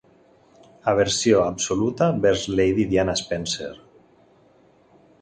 [0.93, 3.73] Aversió absoluta vers Lady Diana Spencer.